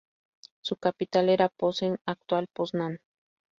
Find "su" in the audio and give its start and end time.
0.61-0.77